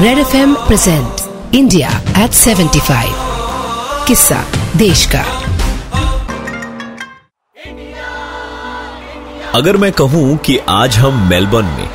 [0.00, 1.90] Red F M present India
[2.24, 3.04] at 75
[4.06, 4.44] किस्सा
[4.76, 5.22] देश का
[9.54, 11.88] अगर मैं कहूँ कि आज हम मेलबर्न में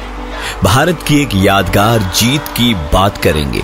[0.64, 3.64] भारत की एक यादगार जीत की बात करेंगे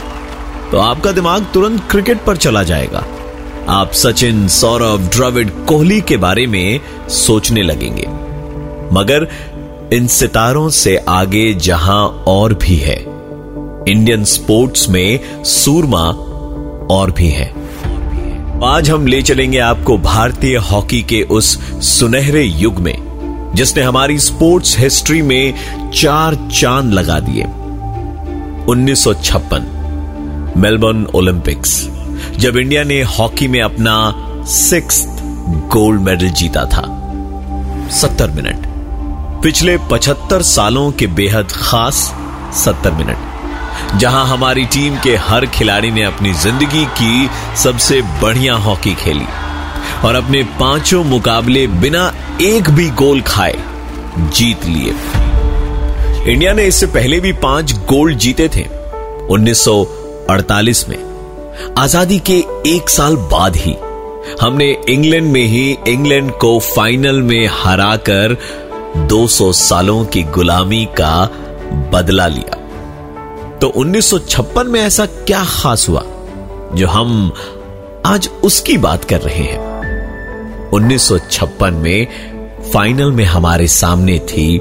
[0.72, 3.04] तो आपका दिमाग तुरंत क्रिकेट पर चला जाएगा।
[3.70, 6.80] आप सचिन, सौरभ, द्रविड, कोहली के बारे में
[7.10, 8.08] सोचने लगेंगे।
[8.94, 9.28] मगर
[9.94, 13.17] इन सितारों से आगे जहाँ और भी है
[13.88, 16.04] इंडियन स्पोर्ट्स में सूरमा
[16.96, 17.54] और भी है।
[18.64, 21.60] आज हम ले चलेंगे आपको भारतीय हॉकी के उस
[22.00, 25.54] सुनहरे युग में, जिसने हमारी स्पोर्ट्स हिस्ट्री में
[25.92, 27.44] चार चाँद लगा दिए।
[28.66, 29.62] 1956
[30.58, 31.90] मेलबर्न ओलंपिक्स
[32.38, 34.14] जब इंडिया ने हॉकी में अपना
[34.46, 35.06] सिक्स
[35.50, 36.84] गोल्ड मेडल जीता था।
[37.92, 38.68] सत्तर मिनट।
[39.44, 42.14] पिछले पचहत्तर सालों के बेहद खास
[42.54, 43.37] सत्तर मिनट।
[43.96, 49.26] जहाँ हमारी टीम के हर खिलाड़ी ने अपनी ज़िंदगी की सबसे बढ़िया हॉकी खेली
[50.06, 53.56] और अपने पाँचों मुकाबले बिना एक भी गोल खाए
[54.18, 54.94] जीत लिए।
[56.32, 58.66] इंडिया ने इससे पहले भी पाँच गोल्ड जीते थे
[59.28, 60.98] 1948 में।
[61.78, 63.76] आज़ादी के एक साल बाद ही
[64.42, 68.38] हमने इंग्लैंड में ही इंग्लैंड को फाइनल में हराकर
[69.10, 71.26] 200 सालों की गुलामी का
[71.94, 72.57] बदला लिया।
[73.62, 76.04] तो 1956 में ऐसा क्या खास हुआ,
[76.76, 77.32] जो हम
[78.06, 80.70] आज उसकी बात कर रहे हैं?
[80.72, 82.08] 1956 में
[82.74, 84.60] फाइनल में हमारे सामने थी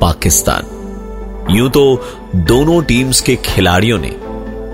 [0.00, 0.76] पाकिस्तान।
[1.50, 1.84] यूँ तो
[2.36, 4.14] दोनों टीम्स के खिलाड़ियों ने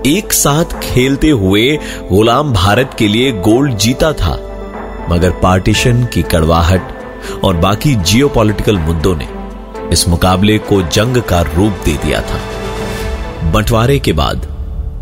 [0.09, 1.65] एक साथ खेलते हुए
[2.11, 4.35] गुलाम भारत के लिए गोल्ड जीता था,
[5.09, 9.27] मगर पार्टीशन की कड़वाहट और बाकी जियोपॉलिटिकल मुद्दों ने
[9.91, 12.39] इस मुकाबले को जंग का रूप दे दिया था।
[13.57, 14.37] बंटवारे के बाद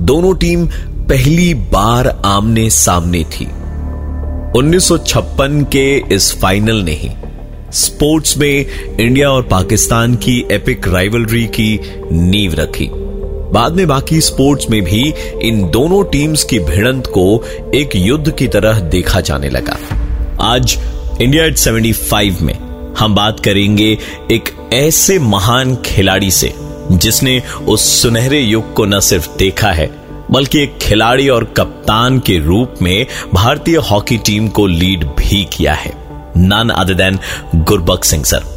[0.01, 0.67] दोनों टीम
[1.09, 3.45] पहली बार आमने सामने थी।
[4.57, 7.09] 1956 के इस फाइनल ने ही
[7.73, 8.65] स्पोर्ट्स में
[8.99, 11.79] इंडिया और पाकिस्तान की एपिक राइवलरी की
[12.11, 12.89] नींव रखी।
[13.53, 17.43] बाद में बाकी स्पोर्ट्स में भी इन दोनों टीम्स की भिड़ंत को
[17.75, 19.77] एक युद्ध की तरह देखा जाने लगा।
[20.41, 20.77] आज
[21.21, 22.57] इंडिया एट 75 में
[22.99, 23.97] हम बात करेंगे
[24.31, 29.91] एक ऐसे महान खिलाड़ी से जिसने उस सुनहरे युग को न सिर्फ़ देखा है,
[30.31, 35.73] बल्कि एक खिलाड़ी और कप्तान के रूप में भारतीय हॉकी टीम को लीड भी किया
[35.73, 35.93] है।
[36.37, 37.19] None other than
[37.55, 38.55] Gurbaksh Singh, sir.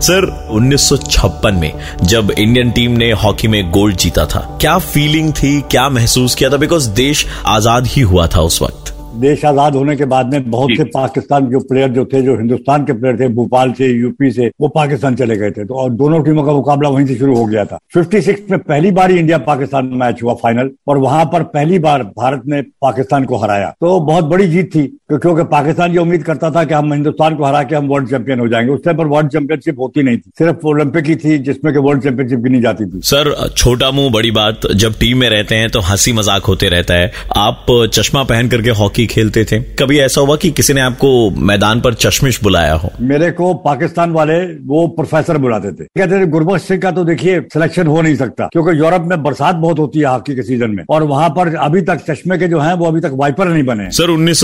[0.00, 5.60] Sir 1956 में जब इंडियन टीम ने हॉकी में गोल्ड जीता था, क्या फीलिंग थी,
[5.60, 6.56] क्या महसूस किया था?
[6.56, 10.70] बिकॉज़ देश आज़ाद ही हुआ था उस वक्त। देश आज़ाद होने के बाद में बहुत
[10.76, 14.50] से पाकिस्तान के प्लेयर जो थे जो हिंदुस्तान के प्लेयर थे भोपाल से यूपी से
[14.60, 17.44] वो पाकिस्तान चले गए थे। तो और दोनों टीमों का मुकाबला वहीं से शुरू हो
[17.46, 21.78] गया था। 56 में पहली बार इंडिया पाकिस्तान मैच हुआ फाइनल और वहाँ पर पहली
[21.78, 26.22] बार भारत ने पाकिस्तान को हराया। तो बहुत बड़ी जीत थी क्योंकि पाकिस्तान ये उम्मीद
[26.24, 28.96] करता था कि हम हिंदुस्तान को हरा के हम वर्ल्ड चैंपियन हो जाएँगे। उस टाइम
[28.96, 32.60] पर वर्ल्ड चैंपियनशिप होती नहीं थी सिर्फ़ ओलंपिक ही थी जिसमें कि वर्ल्ड चैंपियनशिप गिनी
[32.60, 36.44] जाती थी। सर छोटा मुँह बड़ी बात जब टीम में रहते हैं तो हँसी मज़ाक
[36.44, 40.72] होते रहता है। आप चश्मा पहन करके हॉकी खेलते थे। कभी ऐसा हुआ कि किसी
[40.72, 42.90] ने आपको मैदान पर चश्मिश बुलाया हो?
[43.00, 47.40] मेरे को पाकिस्तान वाले वो प्रोफेसर बुलाते थे। कहते थे गुरबख्श सिंह का तो देखिए
[47.52, 50.84] सिलेक्शन हो नहीं सकता क्योंकि यूरोप में बरसात बहुत होती है हॉकी के सीज़न में।
[50.90, 53.90] और वहाँ पर अभी तक चश्मे के जो है वो अभी तक वाइपर नहीं बने
[53.90, 54.42] सर उन्नीस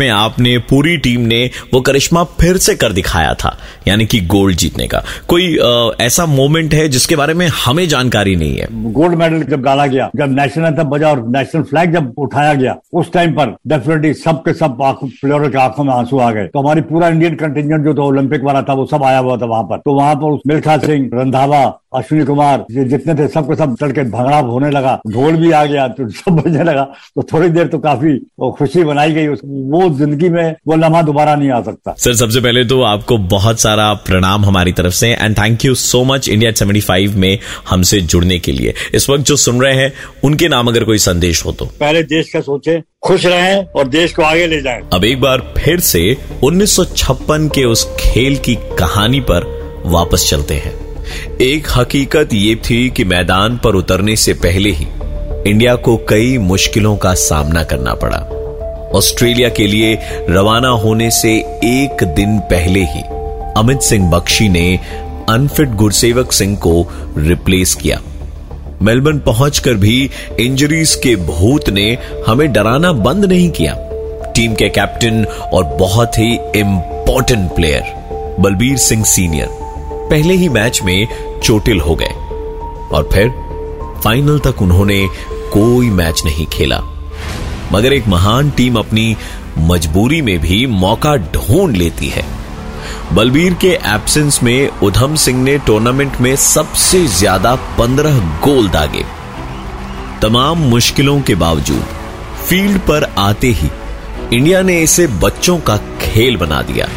[0.00, 1.44] में आपने पूरी टीम ने
[1.74, 3.56] वो करिश्मा फिर से कर दिखाया था
[3.88, 8.34] यानी कि गोल्ड जीतने का। कोई आ, ऐसा मोमेंट है जिसके बारे में हमें जानकारी
[8.36, 8.66] नहीं है?
[8.92, 12.76] गोल्ड मेडल जब डाला गया जब नेशनल एंथम बजा और नेशनल फ्लैग जब उठाया गया
[12.92, 13.54] उस टाइम पर
[13.98, 14.76] डेफिनेटली सब के सब
[15.20, 18.42] प्लेयरों के आँखों में आँसू आ गए। तो हमारी पूरा इंडियन कंटिजेंट जो था ओलंपिक
[18.42, 21.64] वाला था, वो सब आया हुआ था वहाँ पर। तो वहाँ पर मिल्खा सिंह, रंधावा
[21.92, 25.86] अश्विनी कुमार जितने थे सबके सब चढ़ के भंगड़ा होने लगा ढोल भी आ गया
[25.88, 30.28] तो सब बजने लगा। तो थोड़ी देर तो काफ़ी वो खुशी बनाई गई वो ज़िंदगी
[30.28, 34.44] में वो लम्हा दोबारा नहीं आ सकता। सर सबसे पहले तो आपको बहुत सारा प्रणाम
[34.44, 37.38] हमारी तरफ़ से and thank you so much India seventy five में
[37.68, 39.92] हमसे जुड़ने के लिए। इस वक्त जो सुन रहे हैं
[40.24, 44.12] उनके नाम अगर कोई संदेश हो तो। पहले देश का सोचे खुश रहें और देश
[44.12, 46.00] को आगे ले जाएँ। अब एक बार फिर से
[46.44, 50.87] 1956 के उस खेल की कहानी पर वापस चलते हैं।
[51.40, 54.86] एक हकीकत ये थी कि मैदान पर उतरने से पहले ही
[55.50, 58.18] इंडिया को कई मुश्किलों का सामना करना पड़ा।
[58.94, 59.98] ऑस्ट्रेलिया के लिए
[60.30, 61.32] रवाना होने से
[61.64, 63.02] एक दिन पहले ही
[63.56, 64.78] अमित सिंह बख्शी ने
[65.28, 66.86] अनफिट गुरसेवक सिंह को
[67.18, 68.00] रिप्लेस किया।
[68.82, 73.74] मेलबर्न पहुंचकर भी इंजरीज के भूत ने हमें डराना बंद नहीं किया।
[74.34, 79.46] टीम के कैप्टन और बहुत ही important player Balbir Singh senior
[80.10, 82.14] पहले ही मैच में चोटिल हो गए
[82.92, 83.28] और फिर
[84.04, 85.06] फाइनल तक उन्होंने
[85.52, 86.80] कोई मैच नहीं खेला।
[87.72, 89.16] मगर एक महान टीम अपनी
[89.60, 92.24] मजबूरी में भी मौका ढूंढ लेती है।
[93.14, 99.04] बलबीर के एब्सेंस में उधम सिंह ने टूर्नामेंट में सबसे ज़्यादा पंद्रह गोल दागे।
[100.22, 101.84] तमाम मुश्किलों के बावजूद
[102.48, 103.70] फ़ील्ड पर आते ही
[104.32, 106.88] इंडिया ने इसे बच्चों का खेल बना दिया।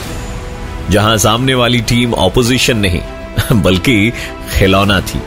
[0.91, 3.01] जहाँ सामने वाली टीम ऑपोजिशन नहीं,
[3.61, 4.11] बल्कि
[4.53, 5.21] खिलौना थी।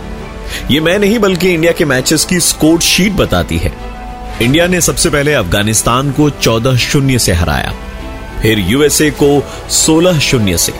[0.71, 3.73] ये मैं नहीं, बल्कि इंडिया के मैचेस की स्कोर शीट बताती है।
[4.43, 7.73] इंडिया ने सबसे पहले अफ़गानिस्तान को चौदह शून्य से हराया,
[8.43, 10.73] फिर यूएसए को सोलह शून्य से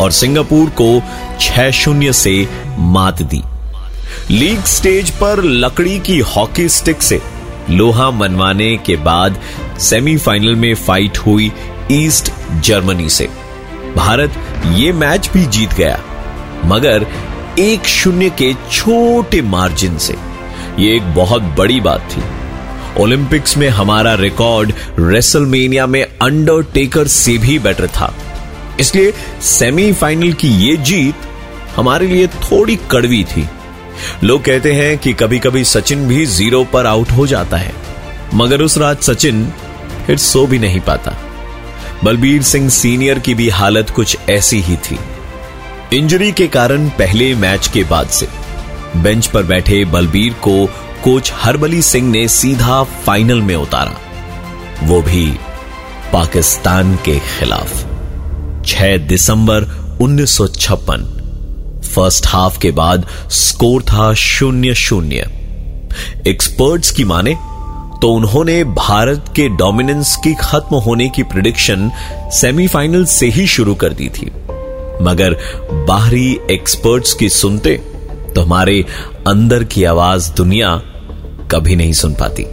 [0.00, 1.02] और सिंगापुर को
[1.40, 2.48] छह शून्य से
[2.78, 3.42] मात दी।
[4.30, 7.20] लीग स्टेज पर लकड़ी की हॉकी स्टिक से
[7.70, 9.40] लोहा मनवाने के बाद
[9.80, 11.52] सेमीफाइनल में फाइट हुई
[11.92, 13.39] ईस्ट जर्मनी से।
[13.96, 14.32] भारत
[14.74, 16.00] ये मैच भी जीत गया,
[16.64, 17.06] मगर
[17.58, 20.16] एक शून्य के छोटे मार्जिन से।
[20.78, 22.22] ये एक बहुत बड़ी बात थी।
[23.02, 28.12] ओलंपिक्स में हमारा रिकॉर्ड रेसलमेनिया में अंडरटेकर से भी बेटर था।
[28.80, 31.28] इसलिए सेमीफाइनल की ये जीत
[31.76, 33.48] हमारे लिए थोड़ी कड़वी थी।
[34.24, 37.72] लोग कहते हैं कि कभी कभी सचिन भी ज़ीरो पर आउट हो जाता है,
[38.34, 39.46] मगर उस रात सचिन
[40.06, 41.16] फिर सो भी नहीं पाता।
[42.04, 44.98] बलबीर सिंह सीनियर की भी हालत कुछ ऐसी ही थी।
[45.96, 48.28] इंजरी के कारण पहले मैच के बाद से
[48.96, 50.66] बेंच पर बैठे बलबीर को
[51.04, 54.00] कोच हरबली सिंह ने सीधा फाइनल में उतारा।
[54.82, 55.30] वो भी
[56.12, 57.84] पाकिस्तान के खिलाफ।
[58.66, 59.62] 6 दिसंबर
[60.00, 61.00] 1956
[61.88, 65.16] फ़र्स्ट हाफ़ के बाद स्कोर था शून्य शून्य।
[66.26, 67.36] एक्सपर्ट्स की माने
[68.02, 71.90] तो उन्होंने भारत के डोमिनेंस की खत्म होने की प्रिडिक्शन
[72.32, 74.26] सेमीफाइनल से ही शुरू कर दी थी।
[75.02, 75.36] मगर
[75.88, 77.76] बाहरी एक्सपर्ट्स की सुनते
[78.34, 78.80] तो हमारे
[79.28, 80.76] अंदर की आवाज़ दुनिया
[81.50, 82.46] कभी नहीं सुन पाती।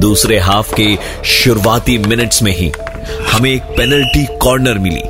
[0.00, 2.70] दूसरे हाफ़ के शुरुआती मिनट्स में ही
[3.32, 5.02] हमें एक पेनल्टी कॉर्नर मिली।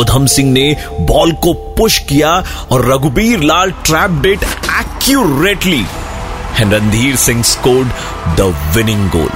[0.00, 2.32] उधम सिंह ने बॉल को पुश किया
[2.72, 4.42] और Raghubir Lal trapped it
[4.80, 5.84] accurately
[6.60, 7.88] Randhir Singh scored
[8.28, 9.30] the winning goal.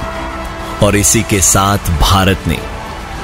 [0.85, 2.57] और इसी के साथ भारत ने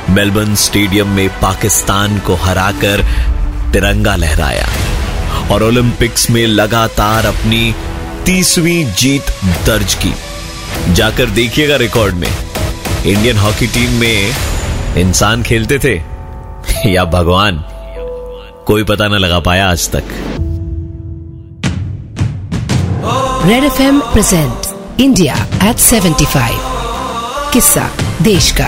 [0.10, 3.04] मेलबर्न स्टेडियम में पाकिस्तान को हराकर
[3.74, 4.68] तिरंगा लहराया
[5.52, 7.74] और ओलंपिक्स में लगातार अपनी
[8.26, 9.32] तीसवीं जीत
[9.66, 10.14] दर्ज की।
[10.94, 12.32] जाकर देखिएगा रिकॉर्ड में,
[13.06, 14.36] इंडियन हॉकी टीम में
[14.98, 15.96] इंसान खेलते थे
[16.92, 17.64] या भगवान,
[18.68, 20.04] कोई पता ना लगा पाया आज तक।
[23.46, 25.36] Red F M present India
[25.70, 26.58] at 75
[27.54, 27.90] किस्सा
[28.22, 28.68] देश का